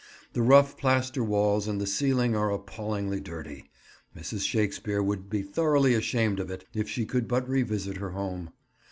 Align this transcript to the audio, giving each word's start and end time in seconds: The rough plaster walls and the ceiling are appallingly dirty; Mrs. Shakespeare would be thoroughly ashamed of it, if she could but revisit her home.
The 0.33 0.41
rough 0.41 0.77
plaster 0.79 1.23
walls 1.23 1.67
and 1.67 1.79
the 1.79 1.85
ceiling 1.85 2.35
are 2.35 2.51
appallingly 2.51 3.19
dirty; 3.19 3.65
Mrs. 4.17 4.41
Shakespeare 4.49 5.03
would 5.03 5.29
be 5.29 5.43
thoroughly 5.43 5.93
ashamed 5.93 6.39
of 6.39 6.49
it, 6.49 6.65
if 6.73 6.89
she 6.89 7.05
could 7.05 7.27
but 7.27 7.47
revisit 7.47 7.97
her 7.97 8.09
home. 8.09 8.49